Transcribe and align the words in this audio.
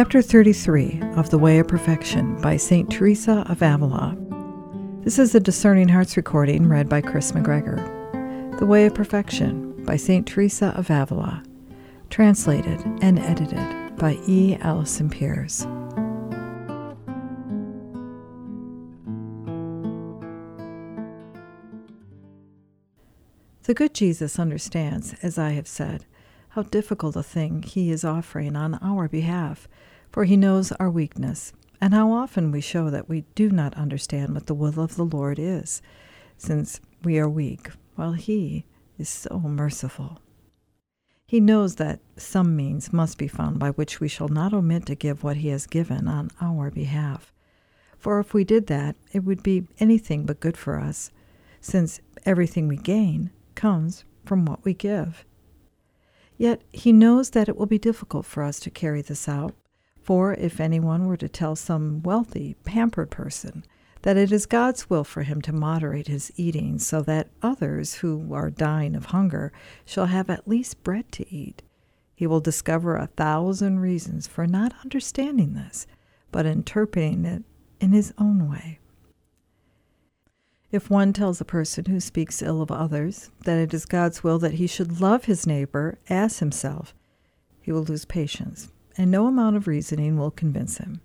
Chapter 0.00 0.22
33 0.22 1.00
of 1.16 1.30
The 1.30 1.38
Way 1.38 1.58
of 1.58 1.66
Perfection 1.66 2.40
by 2.40 2.56
St. 2.56 2.88
Teresa 2.88 3.44
of 3.48 3.62
Avila. 3.62 4.16
This 5.02 5.18
is 5.18 5.34
a 5.34 5.40
Discerning 5.40 5.88
Hearts 5.88 6.16
recording 6.16 6.68
read 6.68 6.88
by 6.88 7.00
Chris 7.00 7.32
McGregor. 7.32 8.58
The 8.60 8.64
Way 8.64 8.86
of 8.86 8.94
Perfection 8.94 9.84
by 9.84 9.96
St. 9.96 10.24
Teresa 10.24 10.68
of 10.76 10.88
Avila. 10.88 11.42
Translated 12.10 12.80
and 13.02 13.18
edited 13.18 13.96
by 13.96 14.16
E. 14.28 14.56
Allison 14.60 15.10
Peers. 15.10 15.66
The 23.64 23.74
good 23.74 23.94
Jesus 23.94 24.38
understands, 24.38 25.16
as 25.22 25.38
I 25.38 25.50
have 25.50 25.66
said, 25.66 26.06
how 26.50 26.62
difficult 26.62 27.16
a 27.16 27.22
thing 27.22 27.62
he 27.62 27.90
is 27.90 28.04
offering 28.04 28.56
on 28.56 28.74
our 28.82 29.08
behalf, 29.08 29.68
for 30.10 30.24
he 30.24 30.36
knows 30.36 30.72
our 30.72 30.90
weakness, 30.90 31.52
and 31.80 31.94
how 31.94 32.10
often 32.10 32.50
we 32.50 32.60
show 32.60 32.90
that 32.90 33.08
we 33.08 33.24
do 33.34 33.50
not 33.50 33.74
understand 33.74 34.34
what 34.34 34.46
the 34.46 34.54
will 34.54 34.80
of 34.80 34.96
the 34.96 35.04
Lord 35.04 35.38
is, 35.38 35.82
since 36.36 36.80
we 37.04 37.18
are 37.18 37.28
weak, 37.28 37.70
while 37.94 38.12
he 38.12 38.64
is 38.98 39.08
so 39.08 39.38
merciful. 39.40 40.20
He 41.26 41.40
knows 41.40 41.76
that 41.76 42.00
some 42.16 42.56
means 42.56 42.92
must 42.92 43.18
be 43.18 43.28
found 43.28 43.58
by 43.58 43.70
which 43.70 44.00
we 44.00 44.08
shall 44.08 44.28
not 44.28 44.54
omit 44.54 44.86
to 44.86 44.94
give 44.94 45.22
what 45.22 45.36
he 45.36 45.48
has 45.48 45.66
given 45.66 46.08
on 46.08 46.30
our 46.40 46.70
behalf. 46.70 47.32
For 47.98 48.18
if 48.18 48.32
we 48.32 48.44
did 48.44 48.66
that, 48.68 48.96
it 49.12 49.24
would 49.24 49.42
be 49.42 49.66
anything 49.78 50.24
but 50.24 50.40
good 50.40 50.56
for 50.56 50.80
us, 50.80 51.10
since 51.60 52.00
everything 52.24 52.66
we 52.66 52.76
gain 52.76 53.30
comes 53.54 54.04
from 54.24 54.46
what 54.46 54.64
we 54.64 54.72
give. 54.72 55.24
Yet 56.38 56.62
he 56.72 56.92
knows 56.92 57.30
that 57.30 57.48
it 57.48 57.56
will 57.56 57.66
be 57.66 57.78
difficult 57.78 58.24
for 58.24 58.42
us 58.42 58.58
to 58.60 58.70
carry 58.70 59.02
this 59.02 59.28
out, 59.28 59.54
for 60.00 60.32
if 60.32 60.60
anyone 60.60 61.06
were 61.06 61.16
to 61.18 61.28
tell 61.28 61.56
some 61.56 62.02
wealthy, 62.02 62.54
pampered 62.64 63.10
person 63.10 63.64
that 64.02 64.16
it 64.16 64.30
is 64.30 64.46
God's 64.46 64.88
will 64.88 65.04
for 65.04 65.24
him 65.24 65.42
to 65.42 65.52
moderate 65.52 66.06
his 66.06 66.32
eating 66.36 66.78
so 66.78 67.02
that 67.02 67.28
others 67.42 67.96
who 67.96 68.32
are 68.32 68.48
dying 68.48 68.94
of 68.94 69.06
hunger 69.06 69.52
shall 69.84 70.06
have 70.06 70.30
at 70.30 70.46
least 70.46 70.82
bread 70.84 71.10
to 71.12 71.34
eat, 71.34 71.62
he 72.14 72.26
will 72.26 72.40
discover 72.40 72.96
a 72.96 73.08
thousand 73.08 73.80
reasons 73.80 74.26
for 74.26 74.46
not 74.46 74.74
understanding 74.84 75.54
this, 75.54 75.86
but 76.30 76.46
interpreting 76.46 77.24
it 77.24 77.42
in 77.80 77.92
his 77.92 78.14
own 78.18 78.48
way. 78.48 78.78
If 80.70 80.90
one 80.90 81.14
tells 81.14 81.40
a 81.40 81.46
person 81.46 81.86
who 81.86 81.98
speaks 81.98 82.42
ill 82.42 82.60
of 82.60 82.70
others 82.70 83.30
that 83.44 83.58
it 83.58 83.72
is 83.72 83.86
God's 83.86 84.22
will 84.22 84.38
that 84.40 84.54
he 84.54 84.66
should 84.66 85.00
love 85.00 85.24
his 85.24 85.46
neighbor 85.46 85.98
as 86.10 86.40
himself, 86.40 86.94
he 87.62 87.72
will 87.72 87.84
lose 87.84 88.04
patience, 88.04 88.70
and 88.96 89.10
no 89.10 89.26
amount 89.26 89.56
of 89.56 89.66
reasoning 89.66 90.18
will 90.18 90.30
convince 90.30 90.76
him. 90.76 91.00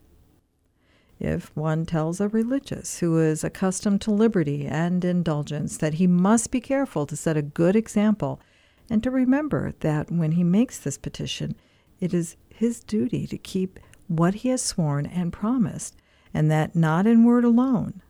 If 1.17 1.55
one 1.55 1.85
tells 1.85 2.19
a 2.19 2.27
religious 2.27 2.99
who 2.99 3.17
is 3.17 3.45
accustomed 3.45 4.01
to 4.01 4.11
liberty 4.11 4.67
and 4.67 5.05
indulgence 5.05 5.77
that 5.77 5.93
he 5.93 6.07
must 6.07 6.51
be 6.51 6.59
careful 6.59 7.05
to 7.05 7.15
set 7.15 7.37
a 7.37 7.41
good 7.41 7.77
example, 7.77 8.41
and 8.89 9.01
to 9.01 9.11
remember 9.11 9.73
that 9.79 10.11
when 10.11 10.33
he 10.33 10.43
makes 10.43 10.77
this 10.77 10.97
petition, 10.97 11.55
it 12.01 12.13
is 12.13 12.35
his 12.49 12.81
duty 12.81 13.25
to 13.27 13.37
keep 13.37 13.79
what 14.09 14.33
he 14.33 14.49
has 14.49 14.61
sworn 14.61 15.05
and 15.05 15.31
promised, 15.31 15.95
and 16.33 16.51
that 16.51 16.75
not 16.75 17.07
in 17.07 17.23
word 17.23 17.45
alone, 17.45 18.01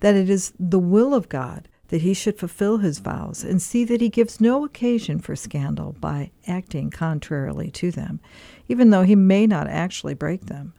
that 0.00 0.14
it 0.14 0.28
is 0.28 0.52
the 0.58 0.78
will 0.78 1.14
of 1.14 1.28
God 1.28 1.68
that 1.88 2.02
he 2.02 2.14
should 2.14 2.38
fulfill 2.38 2.78
his 2.78 2.98
vows 2.98 3.44
and 3.44 3.62
see 3.62 3.84
that 3.84 4.00
he 4.00 4.08
gives 4.08 4.40
no 4.40 4.64
occasion 4.64 5.20
for 5.20 5.36
scandal 5.36 5.94
by 6.00 6.30
acting 6.46 6.90
contrarily 6.90 7.70
to 7.70 7.90
them, 7.90 8.20
even 8.68 8.90
though 8.90 9.04
he 9.04 9.14
may 9.14 9.46
not 9.46 9.68
actually 9.68 10.14
break 10.14 10.46
them, 10.46 10.72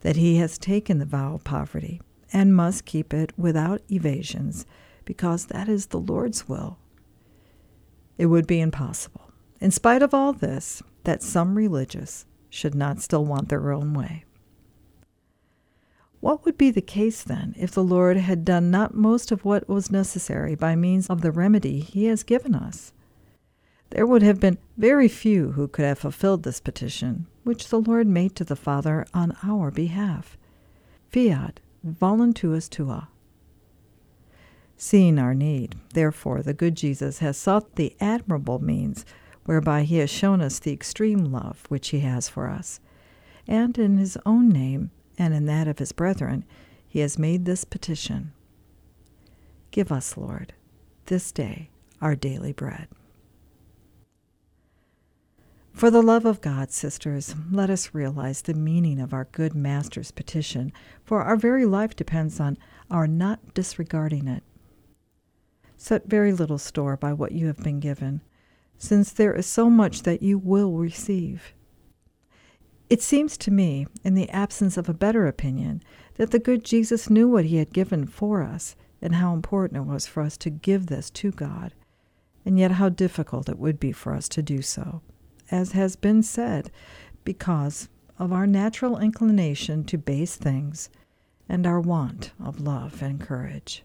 that 0.00 0.16
he 0.16 0.36
has 0.36 0.58
taken 0.58 0.98
the 0.98 1.06
vow 1.06 1.34
of 1.34 1.44
poverty 1.44 2.00
and 2.32 2.54
must 2.54 2.84
keep 2.84 3.14
it 3.14 3.32
without 3.38 3.80
evasions, 3.90 4.66
because 5.06 5.46
that 5.46 5.68
is 5.68 5.86
the 5.86 5.98
Lord's 5.98 6.46
will. 6.46 6.76
It 8.18 8.26
would 8.26 8.46
be 8.46 8.60
impossible, 8.60 9.32
in 9.60 9.70
spite 9.70 10.02
of 10.02 10.12
all 10.12 10.34
this, 10.34 10.82
that 11.04 11.22
some 11.22 11.54
religious 11.54 12.26
should 12.50 12.74
not 12.74 13.00
still 13.00 13.24
want 13.24 13.48
their 13.48 13.72
own 13.72 13.94
way. 13.94 14.24
What 16.20 16.44
would 16.44 16.58
be 16.58 16.70
the 16.70 16.80
case 16.80 17.22
then 17.22 17.54
if 17.56 17.70
the 17.70 17.84
Lord 17.84 18.16
had 18.16 18.44
done 18.44 18.70
not 18.70 18.94
most 18.94 19.30
of 19.30 19.44
what 19.44 19.68
was 19.68 19.90
necessary 19.90 20.54
by 20.54 20.74
means 20.74 21.08
of 21.08 21.20
the 21.20 21.30
remedy 21.30 21.80
he 21.80 22.06
has 22.06 22.24
given 22.24 22.54
us? 22.54 22.92
There 23.90 24.06
would 24.06 24.22
have 24.22 24.40
been 24.40 24.58
very 24.76 25.08
few 25.08 25.52
who 25.52 25.68
could 25.68 25.84
have 25.84 26.00
fulfilled 26.00 26.42
this 26.42 26.60
petition, 26.60 27.26
which 27.44 27.68
the 27.68 27.80
Lord 27.80 28.06
made 28.06 28.34
to 28.36 28.44
the 28.44 28.56
Father 28.56 29.06
on 29.14 29.36
our 29.42 29.70
behalf. 29.70 30.36
Fiat 31.10 31.60
voluntas 31.86 32.68
tua. 32.68 33.08
Seeing 34.76 35.18
our 35.18 35.34
need, 35.34 35.76
therefore, 35.94 36.42
the 36.42 36.52
good 36.52 36.74
Jesus 36.74 37.20
has 37.20 37.36
sought 37.36 37.76
the 37.76 37.96
admirable 38.00 38.58
means 38.58 39.06
whereby 39.44 39.84
he 39.84 39.96
has 39.98 40.10
shown 40.10 40.40
us 40.40 40.58
the 40.58 40.72
extreme 40.72 41.24
love 41.24 41.64
which 41.68 41.88
he 41.88 42.00
has 42.00 42.28
for 42.28 42.48
us, 42.48 42.80
and 43.46 43.78
in 43.78 43.96
his 43.96 44.18
own 44.26 44.48
name 44.48 44.90
and 45.18 45.34
in 45.34 45.46
that 45.46 45.68
of 45.68 45.78
his 45.78 45.92
brethren, 45.92 46.44
he 46.86 47.00
has 47.00 47.18
made 47.18 47.44
this 47.44 47.64
petition 47.64 48.32
Give 49.70 49.92
us, 49.92 50.16
Lord, 50.16 50.54
this 51.06 51.30
day 51.30 51.70
our 52.00 52.14
daily 52.14 52.52
bread. 52.52 52.88
For 55.72 55.90
the 55.90 56.02
love 56.02 56.24
of 56.24 56.40
God, 56.40 56.72
sisters, 56.72 57.34
let 57.52 57.70
us 57.70 57.94
realize 57.94 58.42
the 58.42 58.54
meaning 58.54 58.98
of 58.98 59.12
our 59.12 59.28
good 59.30 59.54
Master's 59.54 60.10
petition, 60.10 60.72
for 61.04 61.22
our 61.22 61.36
very 61.36 61.66
life 61.66 61.94
depends 61.94 62.40
on 62.40 62.58
our 62.90 63.06
not 63.06 63.54
disregarding 63.54 64.26
it. 64.26 64.42
Set 65.76 66.06
very 66.06 66.32
little 66.32 66.58
store 66.58 66.96
by 66.96 67.12
what 67.12 67.32
you 67.32 67.46
have 67.46 67.58
been 67.58 67.78
given, 67.78 68.22
since 68.76 69.12
there 69.12 69.34
is 69.34 69.46
so 69.46 69.70
much 69.70 70.02
that 70.02 70.22
you 70.22 70.38
will 70.38 70.72
receive. 70.72 71.52
It 72.90 73.02
seems 73.02 73.36
to 73.38 73.50
me, 73.50 73.86
in 74.02 74.14
the 74.14 74.30
absence 74.30 74.78
of 74.78 74.88
a 74.88 74.94
better 74.94 75.26
opinion, 75.26 75.82
that 76.14 76.30
the 76.30 76.38
good 76.38 76.64
Jesus 76.64 77.10
knew 77.10 77.28
what 77.28 77.44
he 77.44 77.56
had 77.56 77.72
given 77.72 78.06
for 78.06 78.42
us 78.42 78.76
and 79.02 79.16
how 79.16 79.34
important 79.34 79.76
it 79.76 79.90
was 79.90 80.06
for 80.06 80.22
us 80.22 80.38
to 80.38 80.50
give 80.50 80.86
this 80.86 81.10
to 81.10 81.30
God, 81.30 81.74
and 82.46 82.58
yet 82.58 82.72
how 82.72 82.88
difficult 82.88 83.48
it 83.48 83.58
would 83.58 83.78
be 83.78 83.92
for 83.92 84.14
us 84.14 84.26
to 84.30 84.42
do 84.42 84.62
so, 84.62 85.02
as 85.50 85.72
has 85.72 85.96
been 85.96 86.22
said, 86.22 86.70
because 87.24 87.90
of 88.18 88.32
our 88.32 88.46
natural 88.46 88.98
inclination 88.98 89.84
to 89.84 89.98
base 89.98 90.36
things 90.36 90.88
and 91.46 91.66
our 91.66 91.80
want 91.80 92.32
of 92.42 92.58
love 92.58 93.02
and 93.02 93.20
courage. 93.20 93.84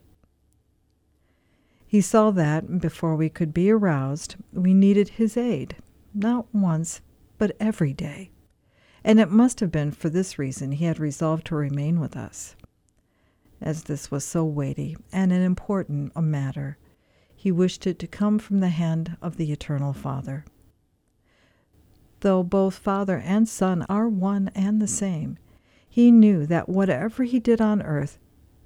He 1.86 2.00
saw 2.00 2.30
that, 2.32 2.80
before 2.80 3.16
we 3.16 3.28
could 3.28 3.52
be 3.52 3.70
aroused, 3.70 4.36
we 4.52 4.72
needed 4.72 5.10
his 5.10 5.36
aid, 5.36 5.76
not 6.14 6.46
once, 6.52 7.02
but 7.38 7.54
every 7.60 7.92
day 7.92 8.30
and 9.04 9.20
it 9.20 9.30
must 9.30 9.60
have 9.60 9.70
been 9.70 9.92
for 9.92 10.08
this 10.08 10.38
reason 10.38 10.72
he 10.72 10.86
had 10.86 10.98
resolved 10.98 11.46
to 11.46 11.54
remain 11.54 12.00
with 12.00 12.16
us. 12.16 12.56
As 13.60 13.84
this 13.84 14.10
was 14.10 14.24
so 14.24 14.44
weighty 14.44 14.96
and 15.12 15.30
an 15.32 15.42
important 15.42 16.12
a 16.16 16.22
matter, 16.22 16.78
he 17.36 17.52
wished 17.52 17.86
it 17.86 17.98
to 17.98 18.06
come 18.06 18.38
from 18.38 18.60
the 18.60 18.70
hand 18.70 19.16
of 19.20 19.36
the 19.36 19.52
Eternal 19.52 19.92
Father. 19.92 20.46
Though 22.20 22.42
both 22.42 22.76
Father 22.76 23.18
and 23.18 23.46
Son 23.46 23.84
are 23.88 24.08
one 24.08 24.50
and 24.54 24.80
the 24.80 24.88
same, 24.88 25.36
he 25.86 26.10
knew 26.10 26.46
that 26.46 26.68
whatever 26.68 27.24
he 27.24 27.38
did 27.38 27.60
on 27.60 27.82
earth, 27.82 28.18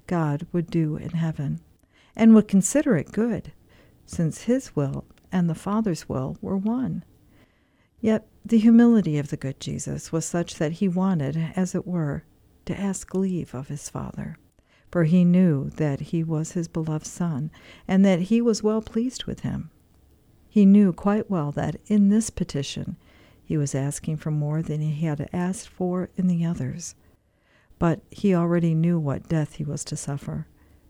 God 0.07 0.47
would 0.53 0.71
do 0.71 0.95
in 0.95 1.09
heaven, 1.09 1.59
and 2.15 2.33
would 2.33 2.47
consider 2.47 2.95
it 2.95 3.11
good, 3.11 3.51
since 4.05 4.43
his 4.43 4.75
will 4.75 5.05
and 5.31 5.49
the 5.49 5.55
Father's 5.55 6.07
will 6.07 6.37
were 6.41 6.57
one. 6.57 7.03
Yet 7.99 8.27
the 8.49 8.57
humility 8.57 9.17
of 9.17 9.29
the 9.29 9.37
good 9.37 9.59
Jesus 9.59 10.11
was 10.11 10.25
such 10.25 10.55
that 10.55 10.73
he 10.73 10.87
wanted, 10.87 11.51
as 11.55 11.75
it 11.75 11.87
were, 11.87 12.23
to 12.65 12.79
ask 12.79 13.13
leave 13.13 13.53
of 13.53 13.67
his 13.67 13.89
Father, 13.89 14.37
for 14.91 15.03
he 15.03 15.23
knew 15.23 15.69
that 15.71 15.99
he 15.99 16.23
was 16.23 16.53
his 16.53 16.67
beloved 16.67 17.05
Son, 17.05 17.51
and 17.87 18.03
that 18.03 18.23
he 18.23 18.41
was 18.41 18.63
well 18.63 18.81
pleased 18.81 19.25
with 19.25 19.41
him. 19.41 19.69
He 20.47 20.65
knew 20.65 20.91
quite 20.91 21.29
well 21.29 21.51
that 21.51 21.77
in 21.87 22.09
this 22.09 22.29
petition 22.31 22.97
he 23.43 23.55
was 23.55 23.75
asking 23.75 24.17
for 24.17 24.31
more 24.31 24.61
than 24.61 24.81
he 24.81 25.05
had 25.05 25.29
asked 25.31 25.69
for 25.69 26.09
in 26.17 26.27
the 26.27 26.43
others. 26.43 26.95
But 27.77 28.01
he 28.09 28.33
already 28.33 28.73
knew 28.73 28.99
what 28.99 29.29
death 29.29 29.55
he 29.55 29.63
was 29.63 29.83
to 29.85 29.95
suffer, 29.95 30.47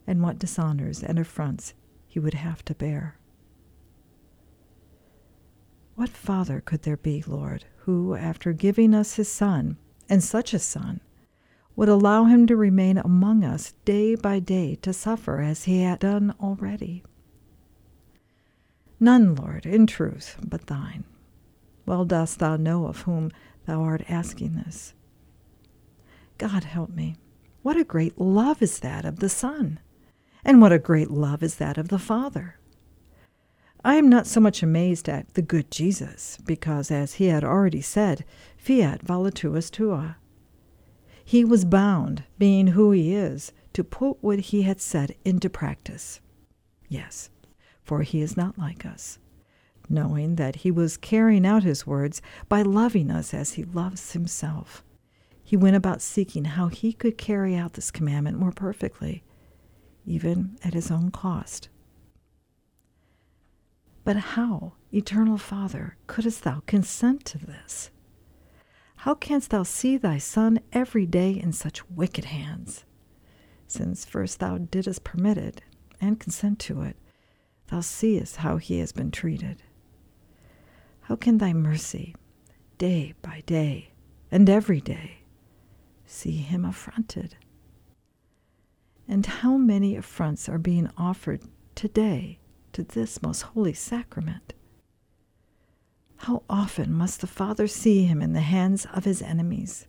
and 0.08 0.24
what 0.24 0.40
dishonors 0.40 1.04
and 1.04 1.20
affronts 1.20 1.74
he 2.08 2.20
would 2.20 2.34
have 2.36 2.64
to 2.66 2.74
bear. 2.74 3.19
What 6.00 6.07
father 6.07 6.62
could 6.62 6.84
there 6.84 6.96
be, 6.96 7.25
Lord, 7.28 7.66
who, 7.80 8.16
after 8.16 8.54
giving 8.54 8.94
us 8.94 9.16
his 9.16 9.30
Son, 9.30 9.75
and 10.07 10.24
such 10.24 10.54
a 10.54 10.57
Son, 10.60 11.01
would 11.75 11.90
allow 11.90 12.24
him 12.24 12.48
to 12.48 12.56
remain 12.56 12.98
among 12.98 13.44
us 13.44 13.74
day 13.84 14.16
by 14.16 14.40
day 14.40 14.75
to 14.75 14.94
suffer 14.94 15.42
as 15.42 15.66
he 15.66 15.81
had 15.81 16.00
done 16.00 16.34
already? 16.40 17.04
None, 18.98 19.36
Lord, 19.36 19.66
in 19.66 19.86
truth, 19.88 20.38
but 20.42 20.68
thine. 20.68 21.04
Well 21.86 22.06
dost 22.06 22.40
thou 22.40 22.56
know 22.56 22.86
of 22.86 23.02
whom 23.02 23.30
thou 23.66 23.81
art 23.81 24.10
asking 24.10 24.54
this. 24.54 24.94
God 26.38 26.63
help 26.63 26.92
me. 26.92 27.18
What 27.62 27.75
a 27.75 27.84
great 27.84 28.18
love 28.18 28.62
is 28.62 28.80
that 28.80 29.04
of 29.04 29.19
the 29.19 29.28
Son, 29.28 29.81
and 30.45 30.62
what 30.62 30.72
a 30.72 30.80
great 30.80 31.12
love 31.12 31.44
is 31.44 31.56
that 31.56 31.78
of 31.78 31.90
the 31.90 32.00
Father. 32.00 32.56
I 33.84 33.96
am 33.96 34.10
not 34.10 34.28
so 34.28 34.42
much 34.42 34.62
amazed 34.62 35.08
at 35.08 35.34
the 35.36 35.42
good 35.42 35.72
Jesus, 35.72 36.38
because, 36.46 36.92
as 36.92 37.14
he 37.14 37.26
had 37.26 37.44
already 37.44 37.81
said, 37.81 38.26
fiat 38.58 39.02
voluntas 39.02 39.70
tua. 39.72 40.18
He 41.24 41.46
was 41.46 41.64
bound, 41.64 42.24
being 42.38 42.68
who 42.68 42.92
he 42.92 43.14
is, 43.14 43.54
to 43.74 43.84
put 43.84 44.18
what 44.22 44.40
he 44.40 44.64
had 44.64 44.81
said 44.81 45.16
into 45.24 45.50
practice. 45.50 46.20
Yes, 46.90 47.30
for 47.84 48.02
he 48.02 48.20
is 48.22 48.36
not 48.36 48.58
like 48.58 48.86
us, 48.86 49.20
knowing 49.88 50.36
that 50.36 50.58
he 50.58 50.72
was 50.72 50.98
carrying 50.98 51.46
out 51.46 51.64
his 51.64 51.88
words 51.88 52.22
by 52.50 52.64
loving 52.64 53.10
us 53.10 53.34
as 53.34 53.54
he 53.54 53.64
loves 53.64 54.12
himself. 54.12 54.84
He 55.42 55.56
went 55.56 55.76
about 55.78 56.02
seeking 56.02 56.46
how 56.46 56.68
he 56.68 56.92
could 56.92 57.18
carry 57.18 57.56
out 57.56 57.74
this 57.74 57.92
commandment 57.92 58.38
more 58.38 58.52
perfectly, 58.52 59.24
even 60.06 60.58
at 60.64 60.74
his 60.74 60.92
own 60.92 61.12
cost. 61.12 61.70
But 64.04 64.16
how, 64.16 64.74
eternal 64.94 65.38
Father, 65.38 65.98
couldst 66.07 66.44
thou 66.44 66.62
consent 66.66 67.25
to 67.25 67.38
this? 67.38 67.92
How 68.98 69.13
canst 69.13 69.51
thou 69.51 69.63
see 69.63 69.98
thy 69.98 70.18
Son 70.18 70.60
every 70.74 71.06
day 71.06 71.31
in 71.31 71.54
such 71.54 71.90
wicked 71.90 72.25
hands? 72.25 72.86
Since 73.68 74.06
first 74.06 74.40
thou 74.40 74.57
didst 74.57 75.04
permit 75.04 75.38
it, 75.38 75.62
and 76.01 76.19
consent 76.19 76.60
to 76.60 76.81
it, 76.81 76.98
thou 77.68 77.81
seest 77.81 78.38
how 78.38 78.57
he 78.57 78.80
has 78.80 78.92
been 78.92 79.12
treated. 79.12 79.62
How 81.02 81.16
can 81.16 81.38
thy 81.38 81.54
mercy, 81.54 82.16
day 82.78 83.13
by 83.22 83.44
day, 83.45 83.92
and 84.31 84.50
every 84.50 84.81
day, 84.81 85.19
see 86.06 86.38
him 86.38 86.66
affronted? 86.66 87.36
And 89.07 89.25
how 89.25 89.57
many 89.57 89.95
affronts 89.95 90.48
are 90.50 90.57
being 90.57 90.90
offered 90.98 91.42
today 91.75 92.40
to 92.80 92.86
this 92.86 93.22
most 93.22 93.42
holy 93.42 93.74
sacrament? 93.74 94.54
How 96.18 96.44
often 96.50 96.94
must 96.94 97.20
the 97.20 97.28
Father 97.28 97.68
see 97.68 98.06
him 98.06 98.22
in 98.22 98.31
the 98.31 98.40
hands 98.40 98.88
of 98.94 99.04
his 99.04 99.22
enemies? 99.22 99.86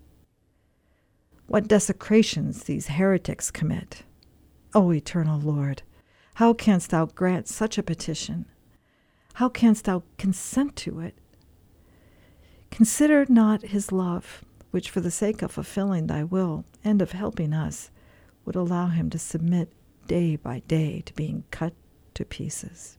What 1.46 1.69
desecrations 1.69 2.64
these 2.64 2.88
heretics 2.88 3.52
commit! 3.52 4.02
O 4.75 4.92
eternal 4.92 5.40
Lord, 5.40 5.82
how 6.34 6.52
canst 6.52 6.90
thou 6.90 7.06
grant 7.06 7.46
such 7.46 7.78
a 7.78 7.82
petition? 7.82 8.46
How 9.34 9.48
canst 9.48 9.84
thou 9.84 10.02
consent 10.19 10.75
to 10.76 10.98
it? 10.98 11.14
Consider 12.72 13.25
not 13.28 13.62
his 13.62 13.92
love, 13.92 14.44
which 14.72 14.90
for 14.90 15.00
the 15.00 15.12
sake 15.12 15.42
of 15.42 15.52
fulfilling 15.52 16.08
thy 16.08 16.25
will 16.25 16.64
and 16.82 17.00
of 17.00 17.12
helping 17.12 17.52
us, 17.52 17.92
would 18.44 18.56
allow 18.56 18.87
him 18.87 19.10
to 19.10 19.19
submit 19.19 19.72
day 20.08 20.34
by 20.34 20.60
day 20.66 21.02
to 21.02 21.14
being 21.14 21.44
cut 21.52 21.72
to 22.14 22.24
pieces. 22.24 22.98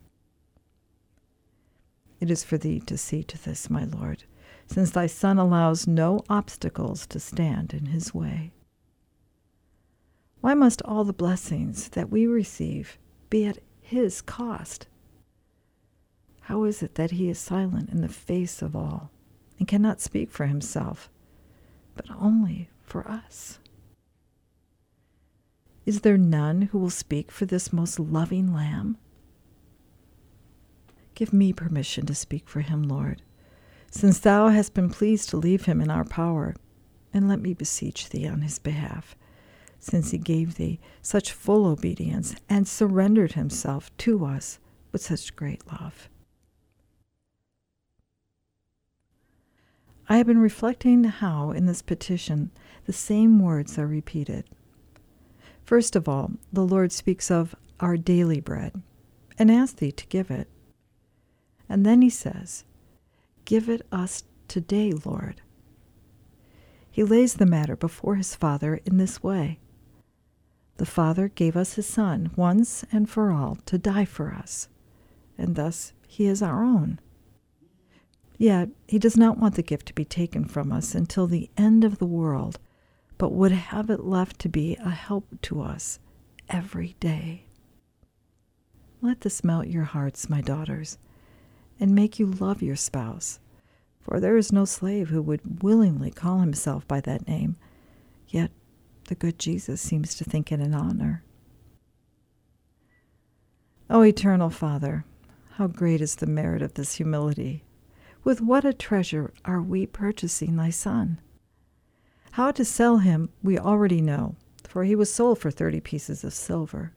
It 2.19 2.29
is 2.29 2.43
for 2.43 2.57
thee 2.57 2.79
to 2.81 2.97
see 2.97 3.23
to 3.23 3.43
this, 3.43 3.69
my 3.69 3.83
Lord, 3.83 4.23
since 4.67 4.91
thy 4.91 5.07
Son 5.07 5.39
allows 5.39 5.87
no 5.87 6.23
obstacles 6.29 7.07
to 7.07 7.19
stand 7.19 7.73
in 7.73 7.87
his 7.87 8.13
way. 8.13 8.51
Why 10.41 10.53
must 10.53 10.81
all 10.83 11.03
the 11.03 11.13
blessings 11.13 11.89
that 11.89 12.09
we 12.09 12.27
receive 12.27 12.97
be 13.29 13.45
at 13.45 13.59
his 13.81 14.21
cost? 14.21 14.87
How 16.41 16.63
is 16.63 16.83
it 16.83 16.95
that 16.95 17.11
he 17.11 17.29
is 17.29 17.39
silent 17.39 17.89
in 17.89 18.01
the 18.01 18.09
face 18.09 18.61
of 18.61 18.75
all 18.75 19.11
and 19.57 19.67
cannot 19.67 20.01
speak 20.01 20.31
for 20.31 20.45
himself, 20.45 21.09
but 21.95 22.05
only 22.19 22.69
for 22.83 23.07
us? 23.07 23.59
Is 25.85 26.01
there 26.01 26.17
none 26.17 26.63
who 26.63 26.77
will 26.77 26.89
speak 26.91 27.31
for 27.31 27.45
this 27.45 27.73
most 27.73 27.99
loving 27.99 28.53
Lamb? 28.53 28.97
Give 31.21 31.33
me 31.33 31.53
permission 31.53 32.07
to 32.07 32.15
speak 32.15 32.49
for 32.49 32.61
him, 32.61 32.81
Lord, 32.81 33.21
since 33.91 34.17
thou 34.17 34.47
hast 34.47 34.73
been 34.73 34.89
pleased 34.89 35.29
to 35.29 35.37
leave 35.37 35.65
him 35.65 35.79
in 35.79 35.91
our 35.91 36.03
power, 36.03 36.55
and 37.13 37.29
let 37.29 37.39
me 37.39 37.53
beseech 37.53 38.09
thee 38.09 38.27
on 38.27 38.41
his 38.41 38.57
behalf, 38.57 39.15
since 39.77 40.09
he 40.09 40.17
gave 40.17 40.55
thee 40.55 40.79
such 41.03 41.31
full 41.31 41.67
obedience 41.67 42.33
and 42.49 42.67
surrendered 42.67 43.33
himself 43.33 43.95
to 43.97 44.25
us 44.25 44.57
with 44.91 45.03
such 45.03 45.35
great 45.35 45.61
love. 45.67 46.09
I 50.09 50.17
have 50.17 50.25
been 50.25 50.41
reflecting 50.41 51.03
how 51.03 51.51
in 51.51 51.67
this 51.67 51.83
petition 51.83 52.49
the 52.85 52.93
same 52.93 53.39
words 53.39 53.77
are 53.77 53.85
repeated. 53.85 54.45
First 55.65 55.95
of 55.95 56.09
all, 56.09 56.31
the 56.51 56.65
Lord 56.65 56.91
speaks 56.91 57.29
of 57.29 57.53
our 57.79 57.95
daily 57.95 58.39
bread 58.39 58.81
and 59.37 59.51
asks 59.51 59.79
thee 59.79 59.91
to 59.91 60.07
give 60.07 60.31
it. 60.31 60.47
And 61.71 61.85
then 61.85 62.01
he 62.01 62.09
says, 62.09 62.65
Give 63.45 63.69
it 63.69 63.87
us 63.93 64.25
today, 64.49 64.91
Lord. 64.91 65.41
He 66.91 67.01
lays 67.01 67.35
the 67.35 67.45
matter 67.45 67.77
before 67.77 68.17
his 68.17 68.35
Father 68.35 68.81
in 68.85 68.97
this 68.97 69.23
way 69.23 69.57
The 70.75 70.85
Father 70.85 71.29
gave 71.29 71.55
us 71.55 71.75
his 71.75 71.87
Son 71.87 72.31
once 72.35 72.83
and 72.91 73.09
for 73.09 73.31
all 73.31 73.55
to 73.67 73.77
die 73.77 74.03
for 74.03 74.33
us, 74.33 74.67
and 75.37 75.55
thus 75.55 75.93
he 76.05 76.25
is 76.25 76.41
our 76.41 76.61
own. 76.61 76.99
Yet 78.37 78.67
he 78.85 78.99
does 78.99 79.15
not 79.15 79.37
want 79.37 79.55
the 79.55 79.63
gift 79.63 79.85
to 79.87 79.95
be 79.95 80.03
taken 80.03 80.43
from 80.43 80.73
us 80.73 80.93
until 80.93 81.25
the 81.25 81.49
end 81.55 81.85
of 81.85 81.99
the 81.99 82.05
world, 82.05 82.59
but 83.17 83.31
would 83.31 83.53
have 83.53 83.89
it 83.89 84.03
left 84.03 84.39
to 84.39 84.49
be 84.49 84.75
a 84.75 84.89
help 84.89 85.25
to 85.43 85.61
us 85.61 85.99
every 86.49 86.97
day. 86.99 87.45
Let 89.01 89.21
this 89.21 89.41
melt 89.41 89.67
your 89.67 89.85
hearts, 89.85 90.29
my 90.29 90.41
daughters 90.41 90.97
and 91.81 91.93
make 91.93 92.19
you 92.19 92.27
love 92.27 92.61
your 92.61 92.77
spouse. 92.77 93.39
For 93.99 94.19
there 94.19 94.37
is 94.37 94.53
no 94.53 94.65
slave 94.65 95.09
who 95.09 95.21
would 95.21 95.63
willingly 95.63 96.11
call 96.11 96.39
himself 96.39 96.87
by 96.87 97.01
that 97.01 97.27
name, 97.27 97.57
yet 98.29 98.51
the 99.05 99.15
good 99.15 99.37
Jesus 99.37 99.81
seems 99.81 100.15
to 100.15 100.23
think 100.23 100.51
it 100.51 100.59
an 100.59 100.73
honor. 100.73 101.23
O 103.89 104.01
eternal 104.01 104.49
Father, 104.49 105.03
how 105.55 105.67
great 105.67 105.99
is 105.99 106.15
the 106.15 106.25
merit 106.25 106.61
of 106.61 106.75
this 106.75 106.95
humility! 106.95 107.65
With 108.23 108.39
what 108.39 108.63
a 108.63 108.73
treasure 108.73 109.33
are 109.43 109.61
we 109.61 109.85
purchasing 109.85 110.55
thy 110.55 110.69
Son! 110.69 111.19
How 112.31 112.51
to 112.51 112.63
sell 112.63 112.99
him 112.99 113.29
we 113.43 113.59
already 113.59 113.99
know, 113.99 114.35
for 114.63 114.83
he 114.83 114.95
was 114.95 115.13
sold 115.13 115.39
for 115.39 115.51
thirty 115.51 115.81
pieces 115.81 116.23
of 116.23 116.33
silver. 116.33 116.93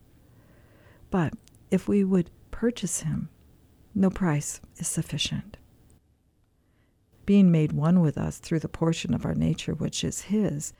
But 1.09 1.33
if 1.69 1.87
we 1.87 2.03
would 2.03 2.31
purchase 2.51 3.01
him, 3.01 3.27
no 3.95 4.09
price 4.09 4.59
is 4.75 4.87
sufficient. 4.87 5.55
Being 7.25 7.49
made 7.49 7.71
one 7.71 8.01
with 8.01 8.17
us 8.17 8.37
through 8.37 8.59
the 8.59 8.67
portion 8.67 9.13
of 9.13 9.25
our 9.25 9.33
nature 9.33 9.73
which 9.73 10.03
is 10.03 10.23
His, 10.23 10.73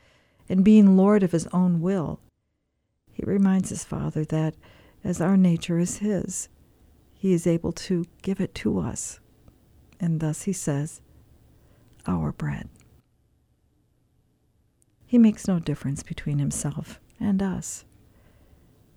and 0.48 0.64
being 0.64 0.96
Lord 0.96 1.22
of 1.22 1.32
His 1.32 1.48
own 1.48 1.80
will, 1.80 2.20
He 3.10 3.24
reminds 3.24 3.70
His 3.70 3.84
Father 3.84 4.24
that, 4.26 4.54
as 5.02 5.20
our 5.20 5.36
nature 5.36 5.78
is 5.78 5.98
His, 5.98 6.48
He 7.14 7.32
is 7.32 7.46
able 7.46 7.72
to 7.72 8.04
give 8.22 8.40
it 8.40 8.54
to 8.56 8.78
us. 8.78 9.18
And 9.98 10.20
thus 10.20 10.42
He 10.42 10.52
says, 10.52 11.00
Our 12.06 12.30
bread. 12.30 12.68
He 15.06 15.18
makes 15.18 15.48
no 15.48 15.58
difference 15.58 16.02
between 16.02 16.38
Himself 16.38 17.00
and 17.18 17.42
us, 17.42 17.84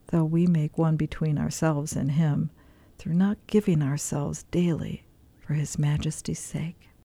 though 0.08 0.26
we 0.26 0.46
make 0.46 0.78
one 0.78 0.98
between 0.98 1.38
ourselves 1.38 1.96
and 1.96 2.12
Him 2.12 2.52
through 3.00 3.16
not 3.16 3.38
giving 3.48 3.82
ourselves 3.82 4.44
daily 4.52 5.06
for 5.40 5.54
His 5.54 5.80
Majesty's 5.80 6.40
sake. 6.40 6.89